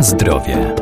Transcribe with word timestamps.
Zdrowie. 0.00 0.74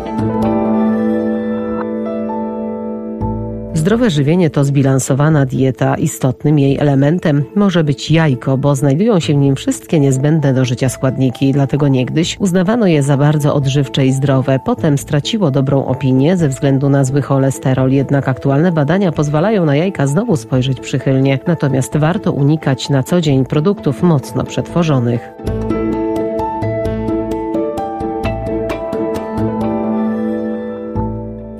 Zdrowe 3.74 4.10
żywienie 4.10 4.50
to 4.50 4.64
zbilansowana 4.64 5.46
dieta. 5.46 5.94
Istotnym 5.94 6.58
jej 6.58 6.78
elementem 6.78 7.44
może 7.54 7.84
być 7.84 8.10
jajko, 8.10 8.58
bo 8.58 8.74
znajdują 8.74 9.20
się 9.20 9.34
w 9.34 9.36
nim 9.36 9.56
wszystkie 9.56 10.00
niezbędne 10.00 10.54
do 10.54 10.64
życia 10.64 10.88
składniki, 10.88 11.52
dlatego 11.52 11.88
niegdyś 11.88 12.36
uznawano 12.40 12.86
je 12.86 13.02
za 13.02 13.16
bardzo 13.16 13.54
odżywcze 13.54 14.06
i 14.06 14.12
zdrowe. 14.12 14.60
Potem 14.64 14.98
straciło 14.98 15.50
dobrą 15.50 15.86
opinię 15.86 16.36
ze 16.36 16.48
względu 16.48 16.88
na 16.88 17.04
zły 17.04 17.22
cholesterol, 17.22 17.90
jednak 17.90 18.28
aktualne 18.28 18.72
badania 18.72 19.12
pozwalają 19.12 19.64
na 19.64 19.76
jajka 19.76 20.06
znowu 20.06 20.36
spojrzeć 20.36 20.80
przychylnie. 20.80 21.38
Natomiast 21.46 21.96
warto 21.96 22.32
unikać 22.32 22.88
na 22.88 23.02
co 23.02 23.20
dzień 23.20 23.44
produktów 23.44 24.02
mocno 24.02 24.44
przetworzonych. 24.44 25.30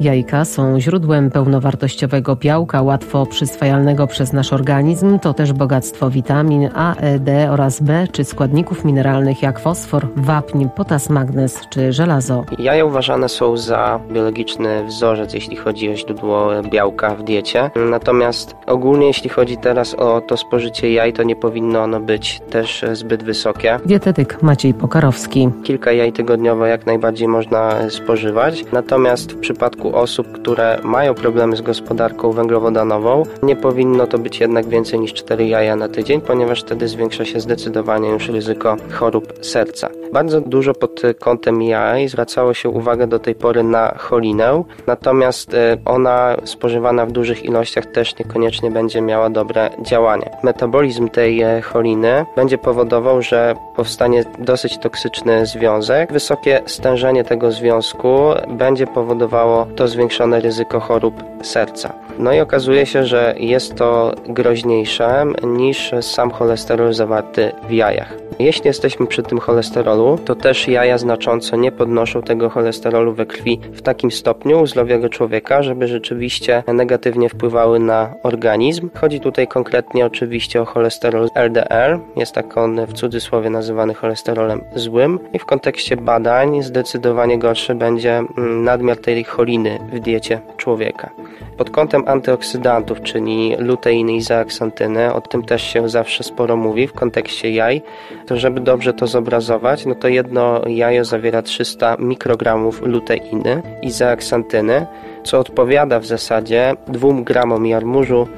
Jajka 0.01 0.45
są 0.45 0.81
źródłem 0.81 1.31
pełnowartościowego 1.31 2.37
białka, 2.37 2.83
łatwo 2.83 3.27
przyswajalnego 3.27 4.07
przez 4.07 4.33
nasz 4.33 4.53
organizm. 4.53 5.19
To 5.19 5.35
też 5.35 5.53
bogactwo 5.53 6.11
witamin 6.11 6.69
A, 6.75 6.97
E, 6.97 7.19
D 7.19 7.51
oraz 7.51 7.81
B, 7.81 8.07
czy 8.13 8.25
składników 8.25 8.85
mineralnych 8.85 9.43
jak 9.43 9.59
fosfor, 9.59 10.07
wapń, 10.17 10.67
potas, 10.77 11.11
magnez 11.11 11.61
czy 11.71 11.93
żelazo. 11.93 12.45
Jaja 12.59 12.85
uważane 12.85 13.29
są 13.29 13.57
za 13.57 14.01
biologiczny 14.13 14.85
wzorzec, 14.85 15.35
jeśli 15.35 15.57
chodzi 15.57 15.91
o 15.91 15.97
źródło 15.97 16.51
białka 16.71 17.15
w 17.15 17.23
diecie. 17.23 17.71
Natomiast 17.91 18.57
ogólnie, 18.67 19.07
jeśli 19.07 19.31
chodzi 19.31 19.57
teraz 19.57 19.95
o 19.95 20.21
to 20.21 20.37
spożycie 20.37 20.93
jaj, 20.93 21.13
to 21.13 21.23
nie 21.23 21.37
powinno 21.37 21.83
ono 21.83 22.01
być 22.01 22.41
też 22.51 22.85
zbyt 22.93 23.23
wysokie. 23.23 23.79
Dietetyk 23.87 24.43
Maciej 24.43 24.75
Pokarowski. 24.75 25.49
Kilka 25.65 25.93
jaj 25.93 26.13
tygodniowo 26.13 26.67
jak 26.67 26.87
najbardziej 26.87 27.29
można 27.29 27.91
spożywać. 27.91 28.65
Natomiast 28.73 29.33
w 29.33 29.39
przypadku 29.39 29.88
osób, 29.95 30.33
które 30.33 30.79
mają 30.83 31.15
problemy 31.15 31.57
z 31.57 31.61
gospodarką 31.61 32.33
węglowodanową, 32.33 33.23
nie 33.43 33.57
powinno 33.57 34.07
to 34.07 34.19
być 34.19 34.41
jednak 34.41 34.69
więcej 34.69 35.01
niż 35.01 35.15
4 35.15 35.47
jaja 35.47 35.77
na 35.77 35.89
tydzień, 35.89 36.21
ponieważ 36.21 36.61
wtedy 36.61 36.89
zwiększa 36.89 37.25
się 37.25 37.41
zdecydowanie 37.41 38.09
już 38.11 38.29
ryzyko 38.29 38.77
chorób 38.91 39.33
serca. 39.41 39.89
Bardzo 40.13 40.41
dużo 40.41 40.75
pod 40.75 41.03
kątem 41.21 41.63
jaj 41.63 42.09
zwracało 42.09 42.55
się 42.55 42.69
uwagę 42.69 43.07
do 43.07 43.19
tej 43.19 43.35
pory 43.35 43.63
na 43.63 43.95
cholinę, 43.99 44.65
natomiast 44.87 45.55
e, 45.55 45.77
ona 45.85 46.37
spożywana 46.45 47.07
w 47.07 47.13
dużych 47.13 47.45
ilościach 47.45 47.87
też 47.87 48.19
niekoniecznie 48.19 48.71
będzie 48.71 49.01
miała 49.01 49.31
dobre 49.31 49.71
działanie. 49.83 50.31
Metabolizm 50.43 51.09
tej 51.09 51.43
e, 51.43 51.61
choliny 51.61 52.27
będzie 52.37 52.59
powodował, 52.59 53.23
że 53.23 53.55
powstanie 53.77 54.25
dosyć 54.39 54.79
toksyczny 54.79 55.47
związek. 55.47 56.13
Wysokie 56.13 56.63
stężenie 56.67 57.25
tego 57.25 57.53
związku 57.53 58.19
będzie 58.49 58.87
powodowało 58.87 59.67
to 59.79 59.89
zwiększone 59.89 60.41
ryzyko 60.41 60.81
chorób 60.81 61.15
serca. 61.43 61.93
No 62.19 62.33
i 62.33 62.41
okazuje 62.41 62.87
się, 62.87 63.05
że 63.05 63.35
jest 63.39 63.75
to 63.75 64.15
groźniejsze 64.29 65.25
niż 65.43 65.91
sam 66.01 66.31
cholesterol 66.31 66.95
zawarty 66.95 67.53
w 67.69 67.73
jajach. 67.73 68.29
Jeśli 68.39 68.67
jesteśmy 68.67 69.07
przy 69.07 69.23
tym 69.23 69.39
cholesterolu, 69.39 70.19
to 70.25 70.35
też 70.35 70.69
jaja 70.69 70.99
znacząco 70.99 71.57
nie 71.57 71.73
podnoszą 71.73 72.23
tego 72.23 72.51
cholesterolu 72.51 73.13
we 73.15 73.27
krwi 73.27 73.61
w 73.73 73.83
takim 73.83 74.11
stopniu 74.11 74.61
u 74.61 74.67
zdrowego 74.67 75.09
człowieka, 75.09 75.63
żeby 75.63 75.89
rzeczywiście 75.89 76.63
negatywnie 76.67 77.29
wpływały 77.29 77.79
na 77.79 78.15
organizm. 78.23 78.91
Chodzi 78.95 79.21
tutaj 79.21 79.49
konkretnie 79.49 80.07
oczywiście 80.07 80.63
o 80.63 80.65
cholesterol 80.65 81.29
LDL, 81.35 81.99
jest 82.17 82.33
tak 82.33 82.57
on 82.57 82.87
w 82.87 82.93
cudzysłowie 82.93 83.51
nazywany 83.51 83.95
cholesterolem 83.95 84.65
złym 84.75 85.19
i 85.33 85.39
w 85.39 85.45
kontekście 85.45 85.97
badań 85.97 86.63
zdecydowanie 86.63 87.39
gorszy 87.39 87.75
będzie 87.75 88.17
mm, 88.17 88.65
nadmiar 88.65 88.97
tej 88.97 89.25
choliny 89.25 89.68
w 89.93 90.01
diecie 90.01 90.41
człowieka. 90.57 91.11
Pod 91.57 91.71
kątem 91.71 92.03
antyoksydantów, 92.07 93.03
czyli 93.03 93.57
luteiny 93.59 94.13
i 94.13 94.23
zeaksantyny, 94.23 95.15
o 95.15 95.21
tym 95.21 95.43
też 95.43 95.63
się 95.63 95.89
zawsze 95.89 96.25
sporo 96.25 96.57
mówi 96.57 96.87
w 96.87 96.93
kontekście 96.93 97.51
jaj, 97.51 97.83
to 98.27 98.37
żeby 98.37 98.61
dobrze 98.61 98.93
to 98.93 99.07
zobrazować, 99.07 99.87
no 99.87 99.95
to 99.95 100.09
jedno 100.09 100.69
jajo 100.69 101.05
zawiera 101.05 101.43
300 101.43 101.97
mikrogramów 101.99 102.83
luteiny 102.83 103.63
i 103.83 103.91
zeaksantyny, 103.91 104.87
co 105.25 105.39
odpowiada 105.39 106.01
w 106.01 106.07
zasadzie 106.07 106.75
2 106.89 107.09
gramom 107.23 107.67
jarmużu, 107.67 108.29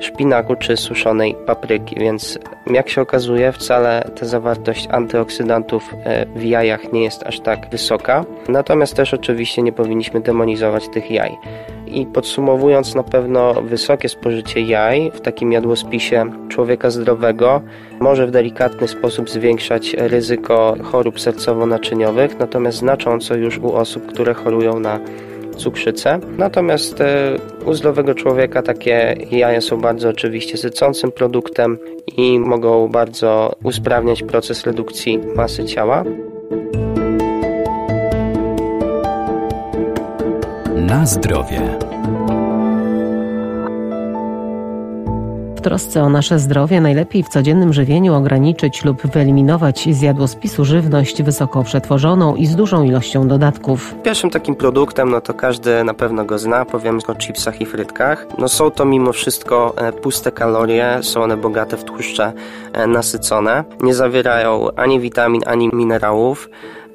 szpinaku 0.00 0.56
czy 0.56 0.76
suszonej 0.76 1.36
papryki, 1.46 1.96
więc 2.00 2.38
jak 2.66 2.88
się 2.88 3.00
okazuje 3.00 3.52
wcale 3.52 4.10
ta 4.20 4.26
zawartość 4.26 4.88
antyoksydantów 4.90 5.94
e, 6.04 6.26
w 6.26 6.44
jajach 6.44 6.92
nie 6.92 7.04
jest 7.04 7.22
aż 7.22 7.40
tak 7.40 7.70
wysoka. 7.70 8.24
Natomiast 8.48 8.94
też 8.94 9.14
oczywiście 9.14 9.62
nie 9.62 9.72
powinniśmy 9.72 10.20
demonizować 10.20 10.88
tych 10.88 11.10
jaj. 11.10 11.38
I 11.86 12.06
podsumowując, 12.06 12.94
na 12.94 13.02
pewno 13.02 13.54
wysokie 13.54 14.08
spożycie 14.08 14.60
jaj 14.60 15.10
w 15.14 15.20
takim 15.20 15.52
jadłospisie 15.52 16.30
człowieka 16.48 16.90
zdrowego 16.90 17.62
może 18.00 18.26
w 18.26 18.30
delikatny 18.30 18.88
sposób 18.88 19.30
zwiększać 19.30 19.94
ryzyko 19.98 20.76
chorób 20.82 21.18
sercowo-naczyniowych, 21.18 22.38
natomiast 22.38 22.78
znacząco 22.78 23.34
już 23.34 23.58
u 23.58 23.72
osób, 23.74 24.06
które 24.06 24.34
chorują 24.34 24.80
na 24.80 25.00
cukrzycę. 25.58 26.20
Natomiast 26.38 27.00
e, 27.00 27.36
u 27.66 27.74
zdrowego 27.74 28.14
człowieka 28.14 28.62
takie 28.62 29.16
jaja 29.30 29.60
są 29.60 29.80
bardzo 29.80 30.08
oczywiście 30.08 30.56
sycącym 30.56 31.12
produktem 31.12 31.78
i 32.16 32.38
mogą 32.38 32.88
bardzo 32.88 33.56
usprawniać 33.62 34.22
proces 34.22 34.66
redukcji 34.66 35.18
masy 35.36 35.64
ciała. 35.64 36.04
Na 40.76 41.06
zdrowie. 41.06 41.78
W 45.58 45.60
trosce 45.60 46.02
o 46.02 46.08
nasze 46.08 46.38
zdrowie 46.38 46.80
najlepiej 46.80 47.22
w 47.22 47.28
codziennym 47.28 47.72
żywieniu 47.72 48.14
ograniczyć 48.14 48.84
lub 48.84 49.06
wyeliminować 49.06 49.88
z 49.90 50.02
jadłospisu 50.02 50.64
żywność 50.64 51.22
wysoko 51.22 51.64
przetworzoną 51.64 52.34
i 52.34 52.46
z 52.46 52.56
dużą 52.56 52.82
ilością 52.82 53.28
dodatków. 53.28 53.94
Pierwszym 54.02 54.30
takim 54.30 54.54
produktem, 54.54 55.10
no 55.10 55.20
to 55.20 55.34
każdy 55.34 55.84
na 55.84 55.94
pewno 55.94 56.24
go 56.24 56.38
zna, 56.38 56.64
powiemy 56.64 56.98
o 57.08 57.14
chipsach 57.14 57.60
i 57.60 57.66
frytkach. 57.66 58.26
No 58.38 58.48
są 58.48 58.70
to 58.70 58.84
mimo 58.84 59.12
wszystko 59.12 59.74
e, 59.76 59.92
puste 59.92 60.32
kalorie, 60.32 60.98
są 61.02 61.22
one 61.22 61.36
bogate 61.36 61.76
w 61.76 61.84
tłuszcze 61.84 62.32
e, 62.72 62.86
nasycone, 62.86 63.64
nie 63.80 63.94
zawierają 63.94 64.68
ani 64.76 65.00
witamin, 65.00 65.42
ani 65.46 65.70
minerałów. 65.72 66.48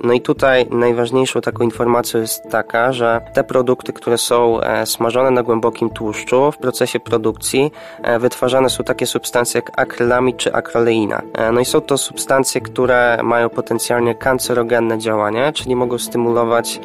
No 0.03 0.13
i 0.13 0.21
tutaj 0.21 0.65
najważniejszą 0.69 1.41
taką 1.41 1.63
informacją 1.63 2.19
jest 2.19 2.49
taka, 2.49 2.93
że 2.93 3.21
te 3.33 3.43
produkty, 3.43 3.93
które 3.93 4.17
są 4.17 4.61
e, 4.61 4.85
smażone 4.85 5.31
na 5.31 5.43
głębokim 5.43 5.89
tłuszczu 5.89 6.51
w 6.51 6.57
procesie 6.57 6.99
produkcji 6.99 7.71
e, 8.01 8.19
wytwarzane 8.19 8.69
są 8.69 8.83
takie 8.83 9.05
substancje 9.05 9.61
jak 9.65 9.79
akrylamid 9.79 10.37
czy 10.37 10.53
akroleina. 10.53 11.21
E, 11.33 11.51
no 11.51 11.59
i 11.59 11.65
są 11.65 11.81
to 11.81 11.97
substancje, 11.97 12.61
które 12.61 13.19
mają 13.23 13.49
potencjalnie 13.49 14.15
kancerogenne 14.15 14.97
działanie, 14.97 15.51
czyli 15.53 15.75
mogą 15.75 15.97
stymulować 15.97 16.79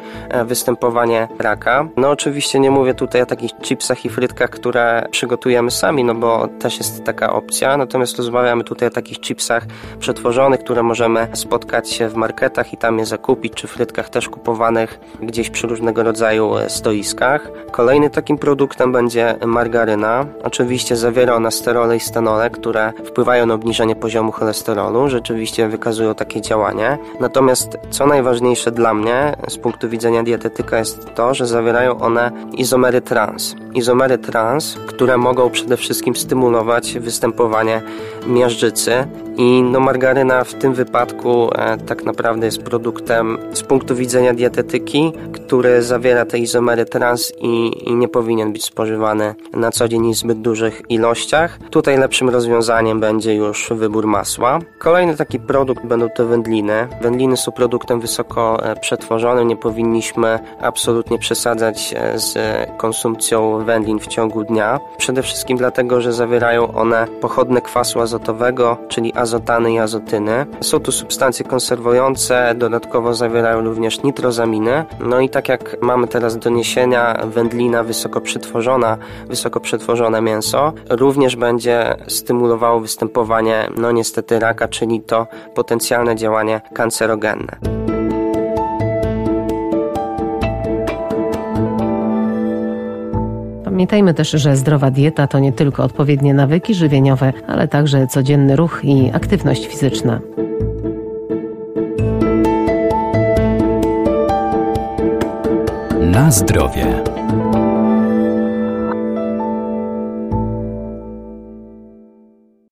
występowanie 0.45 1.27
raka. 1.39 1.87
No 1.97 2.09
oczywiście 2.09 2.59
nie 2.59 2.71
mówię 2.71 2.93
tutaj 2.93 3.21
o 3.21 3.25
takich 3.25 3.51
chipsach 3.61 4.05
i 4.05 4.09
frytkach, 4.09 4.49
które 4.49 5.07
przygotujemy 5.11 5.71
sami, 5.71 6.03
no 6.03 6.15
bo 6.15 6.47
też 6.59 6.77
jest 6.77 7.03
taka 7.03 7.33
opcja, 7.33 7.77
natomiast 7.77 8.17
rozmawiamy 8.17 8.63
tutaj 8.63 8.87
o 8.87 8.91
takich 8.91 9.19
chipsach 9.19 9.65
przetworzonych, 9.99 10.59
które 10.59 10.83
możemy 10.83 11.27
spotkać 11.33 11.89
się 11.89 12.09
w 12.09 12.15
marketach 12.15 12.73
i 12.73 12.77
tam 12.77 12.99
jest 12.99 13.08
zakupić, 13.09 13.53
czy 13.53 13.67
frytkach 13.67 14.09
też 14.09 14.29
kupowanych 14.29 14.99
gdzieś 15.21 15.49
przy 15.49 15.67
różnego 15.67 16.03
rodzaju 16.03 16.57
e, 16.57 16.69
stoiskach. 16.69 17.51
Kolejny 17.71 18.09
takim 18.09 18.37
produktem 18.37 18.91
będzie 18.91 19.35
margaryna. 19.45 20.25
Oczywiście 20.43 20.95
zawiera 20.95 21.35
ona 21.35 21.51
sterole 21.51 21.95
i 21.95 21.99
stanole, 21.99 22.49
które 22.49 22.93
wpływają 23.05 23.45
na 23.45 23.53
obniżenie 23.53 23.95
poziomu 23.95 24.31
cholesterolu, 24.31 25.09
rzeczywiście 25.09 25.67
wykazują 25.67 26.15
takie 26.15 26.41
działanie. 26.41 26.97
Natomiast 27.19 27.77
co 27.89 28.07
najważniejsze 28.07 28.71
dla 28.71 28.93
mnie 28.93 29.35
z 29.47 29.57
punktu 29.57 29.89
widzenia 29.89 30.23
dietetyka 30.23 30.77
jest 30.77 31.15
to, 31.15 31.33
że 31.33 31.47
zawierają 31.47 31.99
one 31.99 32.31
izomery 32.53 33.01
trans. 33.01 33.55
Izomery 33.73 34.17
trans, 34.17 34.77
które 34.87 35.17
mogą 35.17 35.49
przede 35.49 35.77
wszystkim 35.77 36.15
stymulować 36.15 36.99
występowanie 36.99 37.81
miażdżycy 38.27 39.07
i 39.37 39.63
no 39.63 39.79
margaryna 39.79 40.43
w 40.43 40.53
tym 40.53 40.73
wypadku 40.73 41.49
e, 41.55 41.77
tak 41.77 42.03
naprawdę 42.03 42.45
jest 42.45 42.63
produktem 42.89 43.37
z 43.53 43.61
punktu 43.61 43.95
widzenia 43.95 44.33
dietetyki, 44.33 45.13
który 45.31 45.81
zawiera 45.81 46.25
te 46.25 46.37
izomery 46.39 46.85
trans 46.85 47.33
i, 47.39 47.71
i 47.89 47.95
nie 47.95 48.07
powinien 48.07 48.53
być 48.53 48.65
spożywany 48.65 49.35
na 49.53 49.71
co 49.71 49.87
dzień 49.87 50.13
w 50.13 50.17
zbyt 50.17 50.41
dużych 50.41 50.81
ilościach. 50.89 51.59
Tutaj 51.69 51.97
lepszym 51.97 52.29
rozwiązaniem 52.29 52.99
będzie 52.99 53.35
już 53.35 53.69
wybór 53.75 54.07
masła. 54.07 54.59
Kolejny 54.79 55.15
taki 55.15 55.39
produkt 55.39 55.85
będą 55.85 56.09
to 56.09 56.25
wędliny. 56.25 56.87
Wędliny 57.01 57.37
są 57.37 57.51
produktem 57.51 57.99
wysoko 57.99 58.63
e, 58.63 58.75
przetworzonym, 58.75 59.47
nie 59.47 59.57
powinniśmy 59.57 60.39
absolutnie 60.61 61.19
przesadzać 61.19 61.93
e, 61.97 62.19
z 62.19 62.37
konsumpcją 62.77 63.65
wędlin 63.65 63.99
w 63.99 64.07
ciągu 64.07 64.43
dnia. 64.43 64.79
Przede 64.97 65.23
wszystkim 65.23 65.57
dlatego, 65.57 66.01
że 66.01 66.13
zawierają 66.13 66.73
one 66.73 67.07
pochodne 67.21 67.61
kwasu 67.61 68.01
azotowego, 68.01 68.77
czyli 68.87 69.13
azotany 69.13 69.73
i 69.73 69.79
azotyny. 69.79 70.45
Są 70.61 70.79
to 70.79 70.91
substancje 70.91 71.45
konserwujące, 71.45 72.55
dodatkowo 72.55 72.78
dodatkowo 72.79 73.13
zawierają 73.13 73.61
również 73.61 74.03
nitrozaminy. 74.03 74.85
No 74.99 75.19
i 75.19 75.29
tak 75.29 75.49
jak 75.49 75.77
mamy 75.81 76.07
teraz 76.07 76.37
doniesienia, 76.37 77.19
wędlina 77.25 77.83
wysoko 77.83 78.21
przetworzona, 78.21 78.97
wysoko 79.27 79.59
przetworzone 79.59 80.21
mięso 80.21 80.73
również 80.89 81.35
będzie 81.35 81.95
stymulowało 82.07 82.79
występowanie, 82.79 83.67
no 83.77 83.91
niestety 83.91 84.39
raka, 84.39 84.67
czyli 84.67 85.01
to 85.01 85.27
potencjalne 85.55 86.15
działanie 86.15 86.61
kancerogenne. 86.73 87.57
Pamiętajmy 93.65 94.13
też, 94.13 94.31
że 94.31 94.55
zdrowa 94.55 94.91
dieta 94.91 95.27
to 95.27 95.39
nie 95.39 95.53
tylko 95.53 95.83
odpowiednie 95.83 96.33
nawyki 96.33 96.73
żywieniowe, 96.73 97.33
ale 97.47 97.67
także 97.67 98.07
codzienny 98.07 98.55
ruch 98.55 98.79
i 98.83 99.11
aktywność 99.13 99.67
fizyczna. 99.67 100.19
Na 106.19 106.31
zdrowie. 106.31 107.08